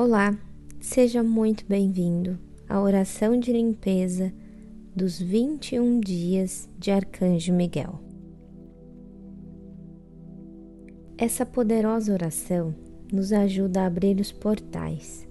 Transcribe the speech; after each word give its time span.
Olá, 0.00 0.38
seja 0.78 1.24
muito 1.24 1.66
bem-vindo 1.66 2.38
à 2.68 2.80
oração 2.80 3.36
de 3.36 3.52
limpeza 3.52 4.32
dos 4.94 5.18
21 5.18 5.98
dias 5.98 6.70
de 6.78 6.92
Arcanjo 6.92 7.52
Miguel. 7.52 7.98
Essa 11.18 11.44
poderosa 11.44 12.12
oração 12.12 12.72
nos 13.12 13.32
ajuda 13.32 13.82
a 13.82 13.86
abrir 13.86 14.20
os 14.20 14.30
portais, 14.30 15.26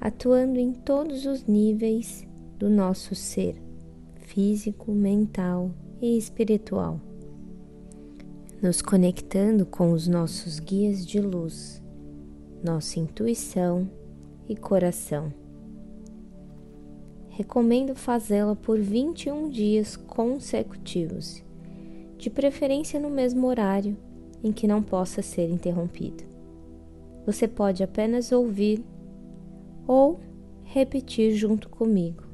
atuando 0.00 0.58
em 0.58 0.72
todos 0.72 1.24
os 1.24 1.46
níveis 1.46 2.26
do 2.58 2.68
nosso 2.68 3.14
ser 3.14 3.62
físico, 4.22 4.90
mental 4.90 5.70
e 6.02 6.18
espiritual, 6.18 7.00
nos 8.60 8.82
conectando 8.82 9.64
com 9.64 9.92
os 9.92 10.08
nossos 10.08 10.58
guias 10.58 11.06
de 11.06 11.20
luz, 11.20 11.83
nossa 12.64 12.98
intuição 12.98 13.86
e 14.48 14.56
coração. 14.56 15.30
Recomendo 17.28 17.94
fazê-la 17.94 18.56
por 18.56 18.80
21 18.80 19.50
dias 19.50 19.96
consecutivos, 19.96 21.44
de 22.16 22.30
preferência 22.30 22.98
no 22.98 23.10
mesmo 23.10 23.46
horário 23.46 23.96
em 24.42 24.50
que 24.50 24.66
não 24.66 24.82
possa 24.82 25.20
ser 25.20 25.50
interrompido. 25.50 26.24
Você 27.26 27.46
pode 27.46 27.82
apenas 27.82 28.32
ouvir 28.32 28.82
ou 29.86 30.18
repetir 30.62 31.34
junto 31.34 31.68
comigo, 31.68 32.24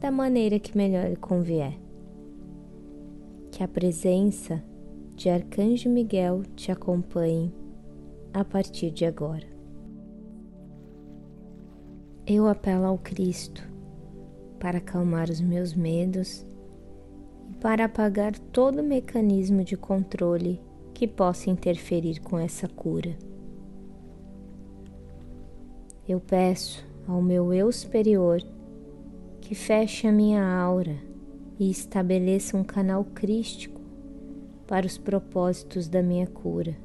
da 0.00 0.10
maneira 0.10 0.58
que 0.60 0.76
melhor 0.76 1.08
lhe 1.08 1.16
convier. 1.16 1.76
Que 3.50 3.62
a 3.62 3.68
presença 3.68 4.62
de 5.16 5.28
Arcanjo 5.28 5.88
Miguel 5.88 6.42
te 6.54 6.70
acompanhe 6.70 7.52
a 8.32 8.44
partir 8.44 8.90
de 8.90 9.04
agora. 9.04 9.46
Eu 12.26 12.46
apelo 12.46 12.84
ao 12.86 12.98
Cristo 12.98 13.62
para 14.60 14.78
acalmar 14.78 15.28
os 15.28 15.40
meus 15.40 15.74
medos 15.74 16.46
e 17.50 17.54
para 17.54 17.86
apagar 17.86 18.38
todo 18.38 18.82
mecanismo 18.82 19.64
de 19.64 19.76
controle 19.76 20.60
que 20.94 21.08
possa 21.08 21.50
interferir 21.50 22.20
com 22.20 22.38
essa 22.38 22.68
cura. 22.68 23.16
Eu 26.08 26.20
peço 26.20 26.86
ao 27.08 27.20
meu 27.20 27.52
eu 27.52 27.72
superior 27.72 28.40
que 29.40 29.54
feche 29.54 30.06
a 30.06 30.12
minha 30.12 30.44
aura 30.44 30.96
e 31.58 31.70
estabeleça 31.70 32.56
um 32.56 32.64
canal 32.64 33.04
crístico 33.04 33.80
para 34.66 34.86
os 34.86 34.96
propósitos 34.96 35.88
da 35.88 36.02
minha 36.02 36.26
cura, 36.26 36.76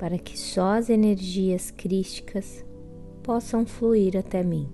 para 0.00 0.18
que 0.18 0.36
só 0.38 0.78
as 0.78 0.88
energias 0.88 1.70
crísticas 1.70 2.64
possam 3.22 3.66
fluir 3.66 4.16
até 4.16 4.42
mim. 4.42 4.66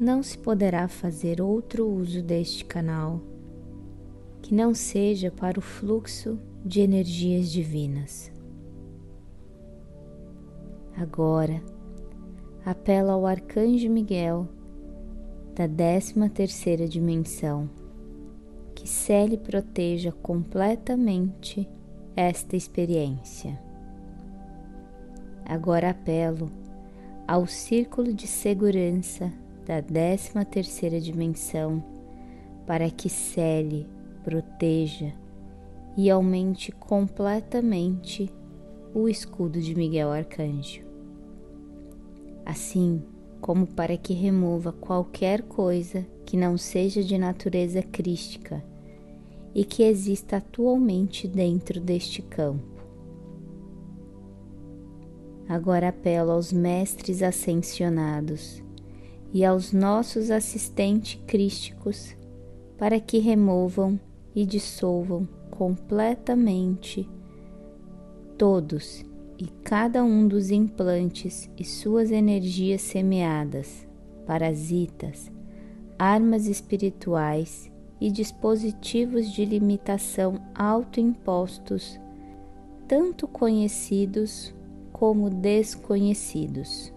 Não 0.00 0.22
se 0.22 0.38
poderá 0.38 0.88
fazer 0.88 1.38
outro 1.42 1.86
uso 1.86 2.22
deste 2.22 2.64
canal 2.64 3.20
que 4.40 4.54
não 4.54 4.74
seja 4.74 5.30
para 5.30 5.58
o 5.58 5.62
fluxo 5.62 6.38
de 6.64 6.80
energias 6.80 7.52
divinas. 7.52 8.32
Agora, 10.96 11.62
apela 12.64 13.12
ao 13.12 13.26
Arcanjo 13.26 13.90
Miguel 13.90 14.48
da 15.54 15.68
13 15.68 16.14
terceira 16.30 16.88
dimensão 16.88 17.68
que 18.74 18.88
cele 18.88 19.36
proteja 19.36 20.10
completamente 20.10 21.68
esta 22.16 22.56
experiência. 22.56 23.63
Agora 25.46 25.90
apelo 25.90 26.50
ao 27.26 27.46
círculo 27.46 28.12
de 28.12 28.26
segurança 28.26 29.32
da 29.66 29.80
13 29.80 30.32
terceira 30.50 31.00
dimensão 31.00 31.82
para 32.66 32.90
que 32.90 33.08
cele, 33.08 33.86
proteja 34.22 35.12
e 35.96 36.10
aumente 36.10 36.72
completamente 36.72 38.32
o 38.94 39.08
escudo 39.08 39.60
de 39.60 39.74
Miguel 39.74 40.10
Arcanjo. 40.10 40.82
Assim 42.44 43.02
como 43.40 43.66
para 43.66 43.96
que 43.96 44.14
remova 44.14 44.72
qualquer 44.72 45.42
coisa 45.42 46.06
que 46.24 46.36
não 46.36 46.56
seja 46.56 47.02
de 47.02 47.18
natureza 47.18 47.82
crística 47.82 48.64
e 49.54 49.64
que 49.64 49.82
exista 49.82 50.38
atualmente 50.38 51.28
dentro 51.28 51.80
deste 51.80 52.22
campo. 52.22 52.73
Agora 55.48 55.88
apelo 55.88 56.32
aos 56.32 56.52
mestres 56.52 57.22
ascensionados 57.22 58.62
e 59.32 59.44
aos 59.44 59.72
nossos 59.72 60.30
assistentes 60.30 61.20
crísticos 61.26 62.16
para 62.78 62.98
que 62.98 63.18
removam 63.18 63.98
e 64.34 64.46
dissolvam 64.46 65.28
completamente 65.50 67.08
todos 68.36 69.04
e 69.38 69.46
cada 69.62 70.02
um 70.02 70.26
dos 70.26 70.50
implantes 70.50 71.50
e 71.58 71.64
suas 71.64 72.10
energias 72.10 72.82
semeadas, 72.82 73.86
parasitas, 74.26 75.30
armas 75.98 76.46
espirituais 76.46 77.70
e 78.00 78.10
dispositivos 78.10 79.30
de 79.32 79.44
limitação 79.44 80.40
autoimpostos, 80.54 81.98
tanto 82.88 83.26
conhecidos 83.26 84.54
como 85.04 85.28
desconhecidos. 85.28 86.90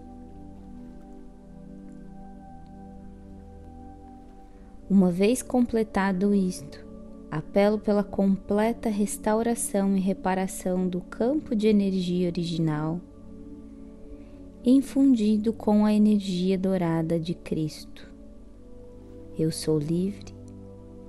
Uma 4.88 5.10
vez 5.10 5.42
completado 5.42 6.34
isto, 6.34 6.86
apelo 7.30 7.78
pela 7.78 8.02
completa 8.02 8.88
restauração 8.88 9.94
e 9.94 10.00
reparação 10.00 10.88
do 10.88 11.02
campo 11.02 11.54
de 11.54 11.68
energia 11.68 12.28
original, 12.28 12.98
infundido 14.64 15.52
com 15.52 15.84
a 15.84 15.92
energia 15.92 16.56
dourada 16.56 17.20
de 17.20 17.34
Cristo. 17.34 18.10
Eu 19.38 19.52
sou 19.52 19.78
livre, 19.78 20.34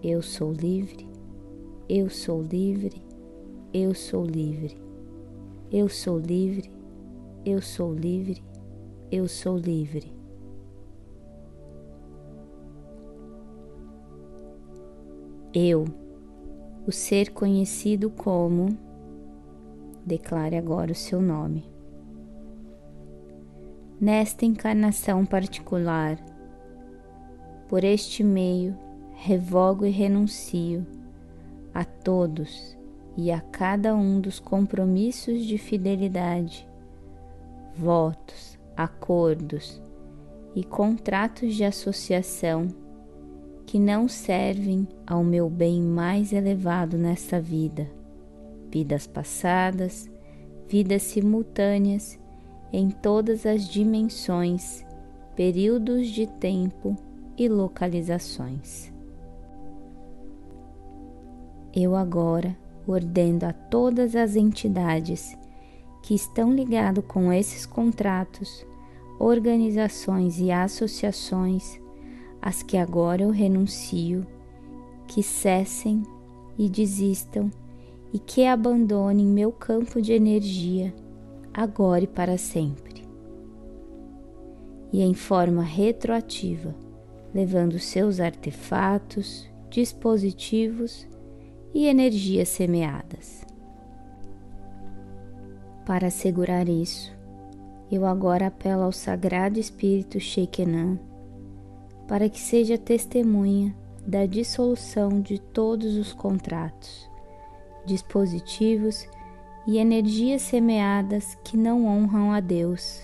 eu 0.03 0.21
sou 0.21 0.51
livre, 0.51 1.07
eu 1.87 2.09
sou 2.09 2.43
livre, 2.43 3.01
eu 3.73 3.95
sou 3.95 4.25
livre, 4.25 4.77
eu 5.71 5.87
sou 5.87 6.19
livre, 6.19 6.77
eu 7.49 7.61
sou 7.61 7.93
livre, 7.93 8.43
eu 9.11 9.27
sou 9.27 9.57
livre. 9.57 10.13
Eu 15.53 15.85
o 16.85 16.91
ser 16.91 17.31
conhecido 17.31 18.09
como. 18.09 18.77
Declare 20.05 20.55
agora 20.55 20.91
o 20.91 20.95
seu 20.95 21.21
nome. 21.21 21.65
Nesta 23.99 24.45
encarnação 24.45 25.25
particular, 25.25 26.17
por 27.67 27.83
este 27.83 28.23
meio, 28.23 28.77
revogo 29.13 29.85
e 29.85 29.89
renuncio 29.89 30.85
a 31.73 31.83
todos 31.83 32.77
e 33.17 33.31
a 33.31 33.41
cada 33.41 33.93
um 33.93 34.21
dos 34.21 34.39
compromissos 34.39 35.45
de 35.45 35.57
fidelidade, 35.57 36.68
votos, 37.79 38.59
acordos 38.75 39.81
e 40.53 40.63
contratos 40.63 41.55
de 41.55 41.63
associação 41.63 42.67
que 43.65 43.79
não 43.79 44.07
servem 44.07 44.85
ao 45.07 45.23
meu 45.23 45.49
bem 45.49 45.81
mais 45.81 46.33
elevado 46.33 46.97
nesta 46.97 47.39
vida, 47.39 47.89
vidas 48.69 49.07
passadas, 49.07 50.09
vidas 50.67 51.03
simultâneas 51.03 52.19
em 52.73 52.89
todas 52.89 53.45
as 53.45 53.67
dimensões, 53.67 54.85
períodos 55.35 56.07
de 56.07 56.27
tempo 56.27 56.95
e 57.37 57.47
localizações. 57.47 58.91
Eu 61.73 61.95
agora 61.95 62.57
ordeno 62.85 63.45
a 63.47 63.53
todas 63.53 64.15
as 64.15 64.35
entidades 64.35 65.37
que 66.09 66.15
estão 66.15 66.51
ligadas 66.51 67.03
com 67.07 67.31
esses 67.31 67.67
contratos, 67.67 68.65
organizações 69.19 70.39
e 70.39 70.49
associações 70.49 71.79
as 72.41 72.63
que 72.63 72.77
agora 72.77 73.21
eu 73.21 73.29
renuncio, 73.29 74.25
que 75.05 75.21
cessem 75.21 76.01
e 76.57 76.67
desistam 76.67 77.51
e 78.11 78.17
que 78.17 78.43
abandonem 78.43 79.27
meu 79.27 79.51
campo 79.51 80.01
de 80.01 80.11
energia 80.11 80.91
agora 81.53 82.05
e 82.05 82.07
para 82.07 82.39
sempre. 82.39 83.07
E 84.91 85.03
em 85.03 85.13
forma 85.13 85.61
retroativa, 85.61 86.73
levando 87.31 87.77
seus 87.77 88.19
artefatos, 88.19 89.47
dispositivos 89.69 91.07
e 91.71 91.85
energias 91.85 92.49
semeadas. 92.49 93.47
Para 95.89 96.09
assegurar 96.09 96.69
isso, 96.69 97.11
Eu 97.91 98.05
agora 98.05 98.45
apelo 98.45 98.83
ao 98.83 98.91
Sagrado 98.91 99.59
Espírito 99.59 100.19
Shekinah 100.19 100.99
para 102.07 102.29
que 102.29 102.39
seja 102.39 102.77
testemunha 102.77 103.75
da 104.05 104.27
dissolução 104.27 105.19
de 105.19 105.39
todos 105.39 105.95
os 105.95 106.13
contratos, 106.13 107.09
dispositivos 107.87 109.07
e 109.65 109.79
energias 109.79 110.43
semeadas 110.43 111.35
que 111.43 111.57
não 111.57 111.87
honram 111.87 112.33
a 112.33 112.39
Deus. 112.39 113.03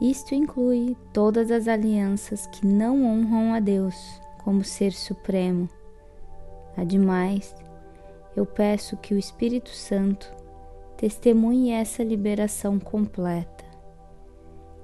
Isto 0.00 0.36
inclui 0.36 0.96
todas 1.12 1.50
as 1.50 1.66
alianças 1.66 2.46
que 2.46 2.64
não 2.64 3.04
honram 3.04 3.52
a 3.52 3.58
Deus 3.58 4.20
como 4.44 4.62
Ser 4.62 4.92
Supremo. 4.92 5.68
Ademais, 6.76 7.56
eu 8.36 8.46
peço 8.46 8.96
que 8.96 9.12
o 9.12 9.18
Espírito 9.18 9.70
Santo 9.70 10.43
testemunhe 10.96 11.70
essa 11.70 12.02
liberação 12.02 12.78
completa 12.78 13.64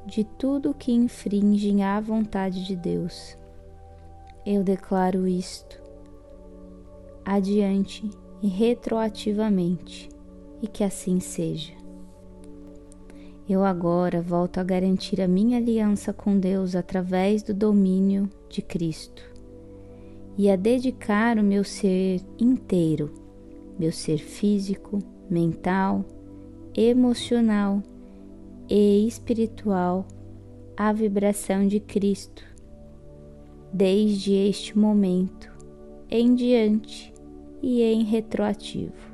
de 0.06 0.24
tudo 0.24 0.74
que 0.74 0.92
infringe 0.92 1.80
a 1.82 2.00
vontade 2.00 2.64
de 2.64 2.74
Deus. 2.74 3.36
Eu 4.44 4.64
declaro 4.64 5.28
isto 5.28 5.80
adiante 7.24 8.10
e 8.42 8.48
retroativamente, 8.48 10.08
e 10.62 10.66
que 10.66 10.82
assim 10.82 11.20
seja. 11.20 11.72
Eu 13.48 13.64
agora 13.64 14.22
volto 14.22 14.58
a 14.58 14.64
garantir 14.64 15.20
a 15.20 15.28
minha 15.28 15.58
aliança 15.58 16.12
com 16.12 16.38
Deus 16.38 16.74
através 16.74 17.42
do 17.42 17.52
domínio 17.52 18.28
de 18.48 18.62
Cristo 18.62 19.22
e 20.38 20.48
a 20.50 20.56
dedicar 20.56 21.38
o 21.38 21.42
meu 21.42 21.64
ser 21.64 22.20
inteiro, 22.38 23.12
meu 23.78 23.92
ser 23.92 24.18
físico, 24.18 24.98
mental, 25.30 26.04
emocional 26.74 27.82
e 28.68 29.06
espiritual 29.06 30.06
à 30.76 30.92
vibração 30.92 31.66
de 31.66 31.80
Cristo, 31.80 32.42
desde 33.72 34.32
este 34.32 34.76
momento 34.78 35.50
em 36.10 36.34
diante 36.34 37.12
e 37.62 37.82
em 37.82 38.02
retroativo. 38.02 39.10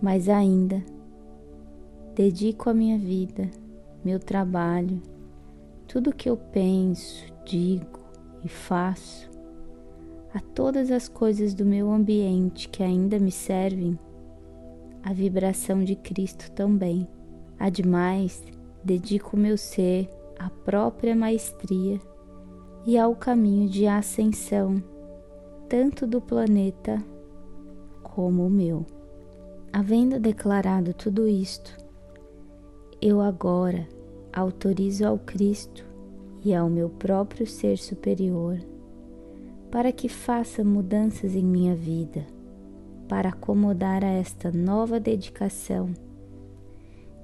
Mas 0.00 0.28
ainda 0.28 0.82
dedico 2.14 2.70
a 2.70 2.74
minha 2.74 2.98
vida, 2.98 3.50
meu 4.04 4.18
trabalho, 4.18 5.02
tudo 5.86 6.14
que 6.14 6.28
eu 6.28 6.36
penso, 6.36 7.24
digo 7.44 7.98
e 8.44 8.48
faço, 8.48 9.28
a 10.32 10.40
todas 10.40 10.90
as 10.90 11.08
coisas 11.08 11.54
do 11.54 11.64
meu 11.64 11.90
ambiente 11.90 12.68
que 12.68 12.82
ainda 12.82 13.18
me 13.18 13.32
servem, 13.32 13.98
a 15.08 15.12
vibração 15.14 15.82
de 15.82 15.96
Cristo 15.96 16.50
também. 16.52 17.08
Ademais, 17.58 18.44
dedico 18.84 19.38
meu 19.38 19.56
ser 19.56 20.06
à 20.38 20.50
própria 20.50 21.16
maestria 21.16 21.98
e 22.84 22.98
ao 22.98 23.16
caminho 23.16 23.70
de 23.70 23.86
ascensão, 23.86 24.82
tanto 25.66 26.06
do 26.06 26.20
planeta 26.20 27.02
como 28.02 28.46
o 28.46 28.50
meu. 28.50 28.84
Havendo 29.72 30.20
declarado 30.20 30.92
tudo 30.92 31.26
isto, 31.26 31.74
eu 33.00 33.22
agora 33.22 33.88
autorizo 34.30 35.06
ao 35.06 35.18
Cristo 35.18 35.86
e 36.44 36.54
ao 36.54 36.68
meu 36.68 36.90
próprio 36.90 37.46
ser 37.46 37.78
superior 37.78 38.58
para 39.70 39.90
que 39.90 40.08
faça 40.08 40.62
mudanças 40.62 41.34
em 41.34 41.44
minha 41.44 41.74
vida, 41.74 42.26
para 43.08 43.30
acomodar 43.30 44.04
a 44.04 44.08
esta 44.08 44.52
nova 44.52 45.00
dedicação 45.00 45.90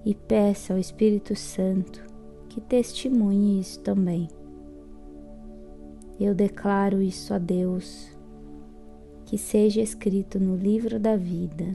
e 0.04 0.14
peça 0.14 0.72
ao 0.72 0.78
Espírito 0.78 1.36
Santo 1.36 2.02
que 2.48 2.60
testemunhe 2.60 3.60
isso 3.60 3.81
também. 3.81 4.28
Eu 6.19 6.34
declaro 6.34 7.02
isso 7.02 7.34
a 7.34 7.38
Deus, 7.38 8.08
que 9.25 9.36
seja 9.36 9.81
escrito 9.81 10.38
no 10.38 10.56
livro 10.56 10.98
da 10.98 11.16
vida 11.16 11.75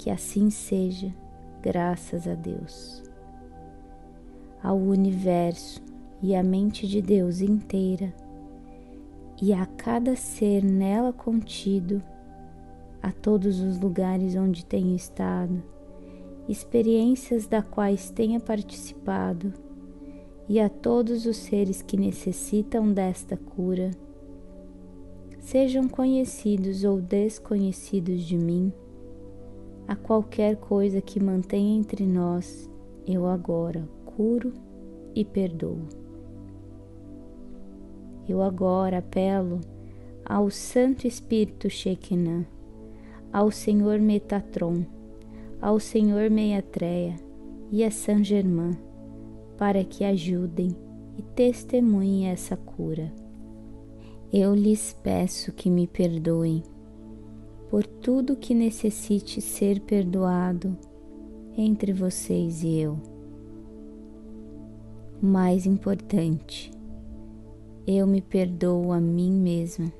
que 0.00 0.08
assim 0.08 0.48
seja, 0.48 1.14
graças 1.60 2.26
a 2.26 2.34
Deus. 2.34 3.02
Ao 4.62 4.74
universo 4.74 5.82
e 6.22 6.34
à 6.34 6.42
mente 6.42 6.88
de 6.88 7.02
Deus 7.02 7.42
inteira, 7.42 8.10
e 9.42 9.52
a 9.52 9.66
cada 9.66 10.16
ser 10.16 10.64
nela 10.64 11.12
contido, 11.12 12.02
a 13.02 13.12
todos 13.12 13.60
os 13.60 13.78
lugares 13.80 14.36
onde 14.36 14.64
tenho 14.64 14.94
estado, 14.94 15.62
experiências 16.48 17.46
da 17.46 17.62
quais 17.62 18.10
tenha 18.10 18.40
participado, 18.40 19.52
e 20.48 20.58
a 20.58 20.68
todos 20.68 21.26
os 21.26 21.36
seres 21.36 21.80
que 21.80 21.96
necessitam 21.96 22.92
desta 22.92 23.36
cura, 23.36 23.90
sejam 25.38 25.88
conhecidos 25.88 26.84
ou 26.84 27.00
desconhecidos 27.00 28.22
de 28.22 28.36
mim 28.36 28.72
a 29.90 29.96
qualquer 29.96 30.54
coisa 30.54 31.00
que 31.00 31.18
mantenha 31.18 31.76
entre 31.76 32.06
nós, 32.06 32.70
eu 33.04 33.26
agora 33.26 33.88
curo 34.04 34.52
e 35.16 35.24
perdoo. 35.24 35.80
Eu 38.28 38.40
agora 38.40 38.98
apelo 38.98 39.60
ao 40.24 40.48
Santo 40.48 41.08
Espírito 41.08 41.68
Shekinah, 41.68 42.46
ao 43.32 43.50
Senhor 43.50 44.00
Metatron, 44.00 44.84
ao 45.60 45.78
Senhor 45.78 46.30
Meiatreia 46.30 47.14
e 47.70 47.84
a 47.84 47.90
São 47.90 48.24
Germain, 48.24 48.76
para 49.56 49.84
que 49.84 50.04
ajudem 50.04 50.74
e 51.16 51.22
testemunhem 51.22 52.28
essa 52.28 52.56
cura. 52.56 53.12
Eu 54.32 54.54
lhes 54.54 54.96
peço 55.02 55.52
que 55.52 55.70
me 55.70 55.86
perdoem 55.86 56.62
por 57.68 57.86
tudo 57.86 58.36
que 58.36 58.54
necessite 58.54 59.40
ser 59.40 59.80
perdoado 59.80 60.76
entre 61.56 61.92
vocês 61.92 62.64
e 62.64 62.78
eu. 62.78 62.98
Mais 65.22 65.66
importante, 65.66 66.70
eu 67.86 68.06
me 68.06 68.20
perdoo 68.20 68.92
a 68.92 69.00
mim 69.00 69.32
mesma 69.32 69.99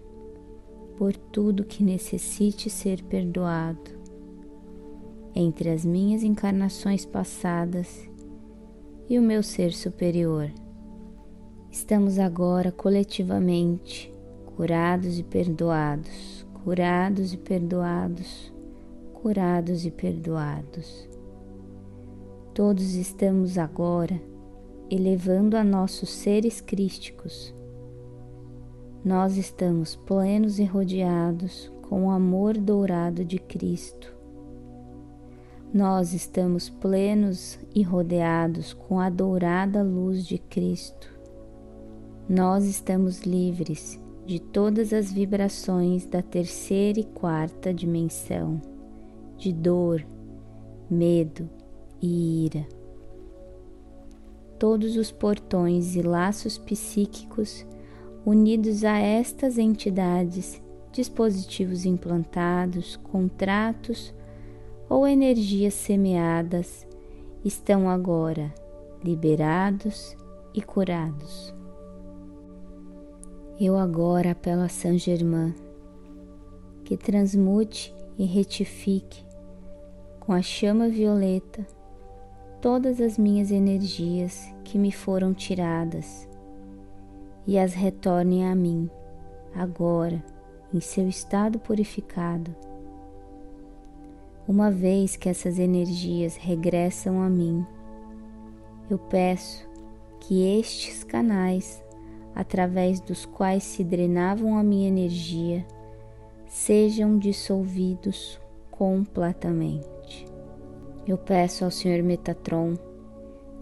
por 1.00 1.16
tudo 1.16 1.64
que 1.64 1.82
necessite 1.82 2.68
ser 2.68 3.02
perdoado 3.04 3.90
entre 5.34 5.70
as 5.70 5.82
minhas 5.82 6.22
encarnações 6.22 7.06
passadas 7.06 8.06
e 9.08 9.18
o 9.18 9.22
meu 9.22 9.42
ser 9.42 9.72
superior. 9.72 10.52
Estamos 11.70 12.18
agora 12.18 12.70
coletivamente 12.70 14.12
curados 14.54 15.18
e 15.18 15.22
perdoados 15.22 16.44
curados 16.62 17.32
e 17.32 17.38
perdoados, 17.38 18.52
curados 19.14 19.86
e 19.86 19.90
perdoados. 19.90 21.08
Todos 22.52 22.92
estamos 22.92 23.56
agora 23.56 24.20
elevando 24.90 25.56
a 25.56 25.64
nossos 25.64 26.10
seres 26.10 26.60
crísticos. 26.60 27.58
Nós 29.02 29.38
estamos 29.38 29.96
plenos 29.96 30.58
e 30.58 30.64
rodeados 30.64 31.72
com 31.88 32.08
o 32.08 32.10
amor 32.10 32.58
dourado 32.58 33.24
de 33.24 33.38
Cristo. 33.38 34.14
Nós 35.72 36.12
estamos 36.12 36.68
plenos 36.68 37.58
e 37.74 37.82
rodeados 37.82 38.74
com 38.74 39.00
a 39.00 39.08
dourada 39.08 39.82
luz 39.82 40.26
de 40.26 40.36
Cristo. 40.36 41.08
Nós 42.28 42.66
estamos 42.66 43.22
livres 43.22 43.98
de 44.26 44.38
todas 44.38 44.92
as 44.92 45.10
vibrações 45.10 46.04
da 46.04 46.20
terceira 46.20 47.00
e 47.00 47.04
quarta 47.04 47.72
dimensão, 47.72 48.60
de 49.38 49.50
dor, 49.50 50.04
medo 50.90 51.48
e 52.02 52.44
ira. 52.44 52.68
Todos 54.58 54.98
os 54.98 55.10
portões 55.10 55.96
e 55.96 56.02
laços 56.02 56.58
psíquicos 56.58 57.64
unidos 58.24 58.84
a 58.84 58.98
estas 58.98 59.58
entidades, 59.58 60.60
dispositivos 60.92 61.84
implantados, 61.84 62.96
contratos 62.96 64.12
ou 64.88 65.06
energias 65.06 65.74
semeadas 65.74 66.86
estão 67.44 67.88
agora 67.88 68.52
liberados 69.02 70.16
e 70.54 70.60
curados. 70.60 71.54
Eu 73.58 73.76
agora 73.76 74.32
apelo 74.32 74.62
a 74.62 74.68
Saint 74.68 74.98
Germain 74.98 75.54
que 76.84 76.96
transmute 76.96 77.94
e 78.18 78.24
retifique 78.24 79.24
com 80.18 80.32
a 80.32 80.42
chama 80.42 80.88
violeta 80.88 81.66
todas 82.60 83.00
as 83.00 83.16
minhas 83.16 83.50
energias 83.50 84.52
que 84.64 84.76
me 84.76 84.92
foram 84.92 85.32
tiradas 85.32 86.28
e 87.46 87.58
as 87.58 87.74
retorne 87.74 88.44
a 88.44 88.54
mim 88.54 88.90
agora 89.54 90.22
em 90.72 90.80
seu 90.80 91.08
estado 91.08 91.58
purificado. 91.58 92.54
Uma 94.46 94.70
vez 94.70 95.16
que 95.16 95.28
essas 95.28 95.58
energias 95.58 96.36
regressam 96.36 97.20
a 97.22 97.28
mim, 97.28 97.64
Eu 98.90 98.98
peço 98.98 99.68
que 100.18 100.58
estes 100.58 101.04
canais, 101.04 101.80
através 102.34 103.00
dos 103.00 103.24
quais 103.24 103.62
se 103.62 103.84
drenavam 103.84 104.58
a 104.58 104.64
minha 104.64 104.88
energia, 104.88 105.64
sejam 106.48 107.16
dissolvidos 107.16 108.40
completamente. 108.68 110.26
Eu 111.06 111.16
peço 111.16 111.64
ao 111.64 111.70
Senhor 111.70 112.02
Metatron 112.02 112.74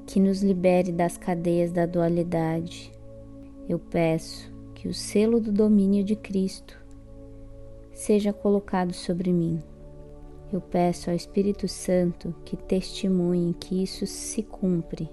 que 0.06 0.18
nos 0.18 0.42
libere 0.42 0.90
das 0.90 1.18
cadeias 1.18 1.70
da 1.70 1.84
dualidade. 1.84 2.90
Eu 3.68 3.78
peço 3.78 4.50
que 4.74 4.88
o 4.88 4.94
selo 4.94 5.38
do 5.38 5.52
domínio 5.52 6.02
de 6.02 6.16
Cristo 6.16 6.82
seja 7.92 8.32
colocado 8.32 8.94
sobre 8.94 9.30
mim. 9.30 9.62
Eu 10.50 10.58
peço 10.58 11.10
ao 11.10 11.16
Espírito 11.16 11.68
Santo 11.68 12.34
que 12.46 12.56
testemunhe 12.56 13.52
que 13.52 13.82
isso 13.82 14.06
se 14.06 14.42
cumpre, 14.42 15.10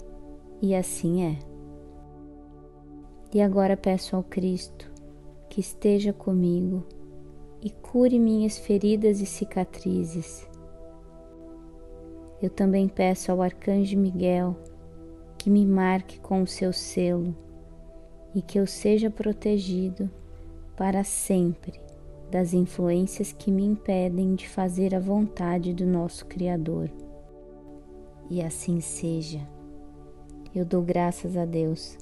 e 0.62 0.74
assim 0.74 1.26
é. 1.26 1.38
E 3.34 3.42
agora 3.42 3.76
peço 3.76 4.16
ao 4.16 4.24
Cristo 4.24 4.90
que 5.50 5.60
esteja 5.60 6.14
comigo 6.14 6.86
e 7.62 7.70
cure 7.70 8.18
minhas 8.18 8.58
feridas 8.58 9.20
e 9.20 9.26
cicatrizes. 9.26 10.48
Eu 12.42 12.50
também 12.50 12.88
peço 12.88 13.34
ao 13.34 13.42
Arcanjo 13.42 13.98
Miguel 13.98 14.56
que 15.38 15.50
me 15.50 15.66
marque 15.66 16.22
com 16.22 16.42
o 16.42 16.48
seu 16.48 16.72
selo 16.72 17.36
e 18.36 18.42
que 18.42 18.60
eu 18.60 18.68
seja 18.68 19.10
protegido 19.10 20.12
para 20.76 21.06
sempre 21.06 21.80
das 22.30 22.54
influências 22.54 23.32
que 23.32 23.50
me 23.50 23.64
impedem 23.64 24.36
de 24.36 24.50
fazer 24.50 24.94
a 24.94 25.00
vontade 25.00 25.74
do 25.74 25.86
nosso 25.86 26.26
Criador. 26.26 26.92
E 28.30 28.42
assim 28.42 28.82
seja. 28.82 29.40
Eu 30.54 30.66
dou 30.66 30.82
graças 30.82 31.38
a 31.38 31.46
Deus, 31.46 31.98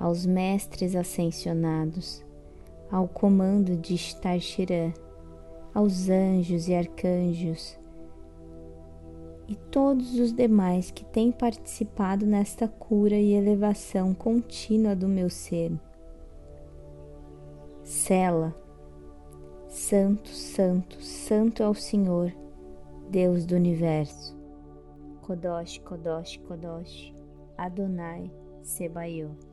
aos 0.00 0.26
mestres 0.26 0.96
ascensionados, 0.96 2.24
ao 2.90 3.06
comando 3.06 3.76
de 3.76 3.94
Starshirã, 3.94 4.92
aos 5.72 6.08
anjos 6.08 6.66
e 6.68 6.74
arcanjos 6.74 7.80
e 9.52 9.56
todos 9.70 10.18
os 10.18 10.32
demais 10.32 10.90
que 10.90 11.04
têm 11.04 11.30
participado 11.30 12.24
nesta 12.24 12.66
cura 12.66 13.16
e 13.16 13.34
elevação 13.34 14.14
contínua 14.14 14.96
do 14.96 15.06
meu 15.06 15.28
ser. 15.28 15.70
Sela, 17.84 18.56
Santo, 19.68 20.30
Santo, 20.30 21.02
Santo 21.02 21.62
é 21.62 21.68
o 21.68 21.74
Senhor, 21.74 22.32
Deus 23.10 23.44
do 23.44 23.54
universo. 23.54 24.34
Kodosh, 25.20 25.76
Kodosh, 25.80 26.38
Kodosh, 26.38 27.14
Adonai, 27.58 28.32
Sebaiot. 28.62 29.51